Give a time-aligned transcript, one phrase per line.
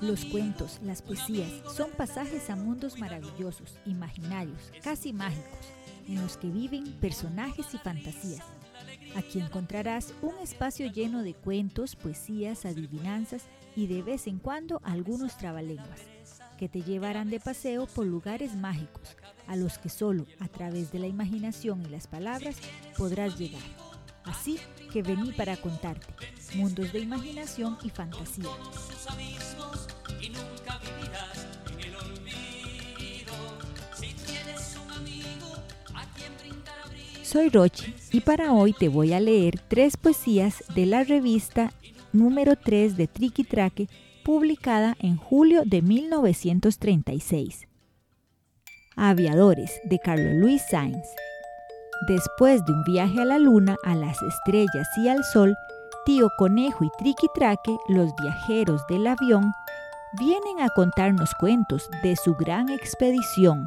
[0.00, 5.58] Los cuentos, las poesías, son pasajes a mundos maravillosos, imaginarios, casi mágicos,
[6.06, 8.44] en los que viven personajes y fantasías.
[9.16, 15.36] Aquí encontrarás un espacio lleno de cuentos, poesías, adivinanzas y de vez en cuando algunos
[15.36, 16.00] trabalenguas,
[16.58, 19.16] que te llevarán de paseo por lugares mágicos,
[19.46, 22.56] a los que solo a través de la imaginación y las palabras
[22.96, 23.87] podrás llegar.
[24.28, 24.58] Así
[24.92, 26.06] que vení para contarte
[26.54, 28.50] mundos de imaginación y fantasía.
[37.22, 41.72] Soy Rochi y para hoy te voy a leer tres poesías de la revista
[42.12, 43.88] número 3 de Triqui Traque,
[44.24, 47.66] publicada en julio de 1936.
[48.96, 51.06] Aviadores de Carlos Luis Sainz.
[52.06, 55.56] Después de un viaje a la luna, a las estrellas y al sol,
[56.04, 59.52] Tío Conejo y Triqui Traque, los viajeros del avión,
[60.18, 63.66] vienen a contarnos cuentos de su gran expedición.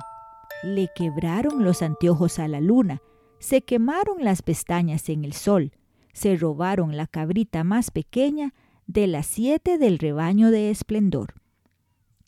[0.64, 3.02] Le quebraron los anteojos a la luna,
[3.40, 5.73] se quemaron las pestañas en el sol,
[6.14, 8.54] se robaron la cabrita más pequeña
[8.88, 11.34] de las siete del rebaño de esplendor.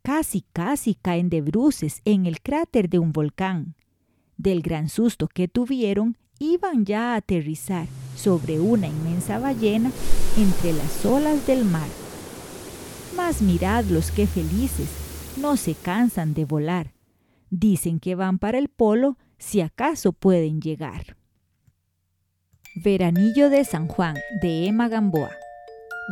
[0.01, 3.75] Casi, casi caen de bruces en el cráter de un volcán.
[4.43, 9.89] Del gran susto que tuvieron, iban ya a aterrizar sobre una inmensa ballena
[10.35, 11.87] entre las olas del mar.
[13.15, 14.89] Mas miradlos qué felices,
[15.39, 16.91] no se cansan de volar.
[17.51, 21.15] Dicen que van para el polo si acaso pueden llegar.
[22.83, 25.31] Veranillo de San Juan de Emma Gamboa.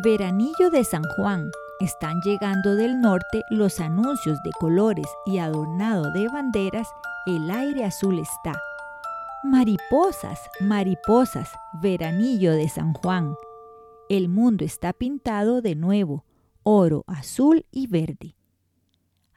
[0.05, 1.51] Veranillo de San Juan.
[1.81, 6.87] Están llegando del norte los anuncios de colores y adornado de banderas,
[7.25, 8.59] el aire azul está.
[9.43, 13.35] Mariposas, mariposas, veranillo de San Juan.
[14.09, 16.25] El mundo está pintado de nuevo,
[16.63, 18.35] oro, azul y verde.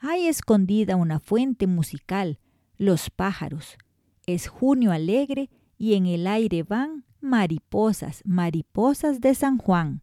[0.00, 2.38] Hay escondida una fuente musical,
[2.76, 3.78] los pájaros,
[4.26, 10.02] es junio alegre y en el aire van mariposas, mariposas de San Juan.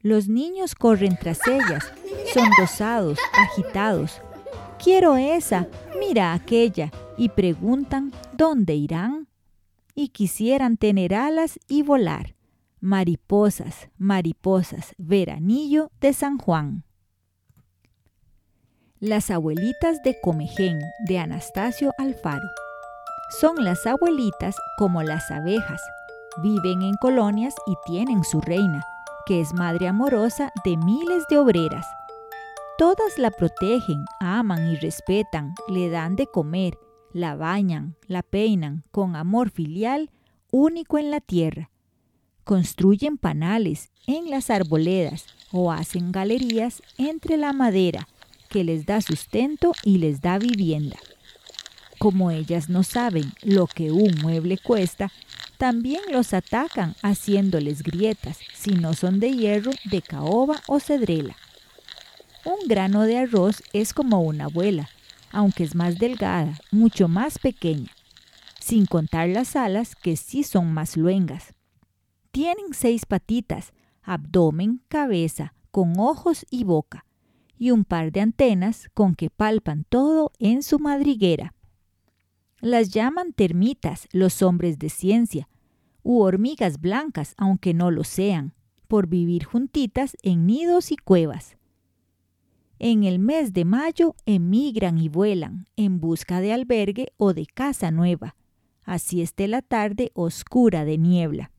[0.00, 1.92] Los niños corren tras ellas,
[2.34, 4.20] son rosados, agitados.
[4.82, 5.68] Quiero esa,
[6.00, 9.28] mira aquella, y preguntan dónde irán.
[9.94, 12.34] Y quisieran tener alas y volar.
[12.80, 16.84] Mariposas, mariposas, veranillo de San Juan.
[18.98, 22.48] Las abuelitas de Comején de Anastasio Alfaro.
[23.40, 25.80] Son las abuelitas como las abejas.
[26.42, 28.82] Viven en colonias y tienen su reina,
[29.26, 31.86] que es madre amorosa de miles de obreras.
[32.82, 36.76] Todas la protegen, aman y respetan, le dan de comer,
[37.12, 40.10] la bañan, la peinan con amor filial
[40.50, 41.70] único en la tierra.
[42.42, 48.08] Construyen panales en las arboledas o hacen galerías entre la madera
[48.48, 50.96] que les da sustento y les da vivienda.
[52.00, 55.12] Como ellas no saben lo que un mueble cuesta,
[55.56, 61.36] también los atacan haciéndoles grietas si no son de hierro, de caoba o cedrela.
[62.44, 64.88] Un grano de arroz es como una abuela,
[65.30, 67.90] aunque es más delgada, mucho más pequeña,
[68.58, 71.54] sin contar las alas que sí son más luengas.
[72.32, 73.72] Tienen seis patitas,
[74.02, 77.04] abdomen, cabeza, con ojos y boca,
[77.56, 81.54] y un par de antenas con que palpan todo en su madriguera.
[82.60, 85.48] Las llaman termitas los hombres de ciencia,
[86.02, 88.54] u hormigas blancas, aunque no lo sean,
[88.88, 91.56] por vivir juntitas en nidos y cuevas.
[92.84, 97.92] En el mes de mayo emigran y vuelan en busca de albergue o de casa
[97.92, 98.34] nueva,
[98.82, 101.52] así esté la tarde oscura de niebla.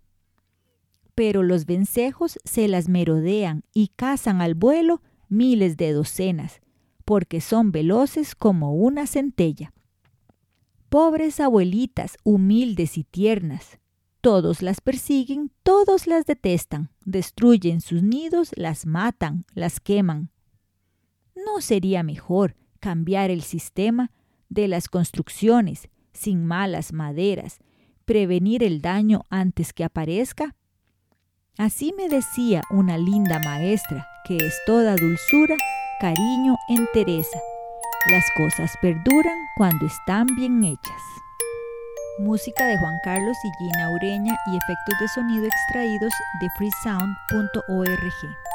[1.16, 6.60] Pero los vencejos se las merodean y cazan al vuelo miles de docenas,
[7.06, 9.72] porque son veloces como una centella.
[10.90, 13.80] Pobres abuelitas, humildes y tiernas.
[14.20, 20.33] Todos las persiguen, todos las detestan, destruyen sus nidos, las matan, las queman.
[21.46, 24.12] ¿No sería mejor cambiar el sistema
[24.50, 27.60] de las construcciones sin malas maderas,
[28.06, 30.56] prevenir el daño antes que aparezca?
[31.58, 35.56] Así me decía una linda maestra que es toda dulzura,
[36.00, 37.40] cariño, entereza
[38.12, 41.02] las cosas perduran cuando están bien hechas.
[42.20, 46.12] Música de Juan Carlos y Gina Ureña y efectos de sonido extraídos
[46.42, 48.53] de freesound.org.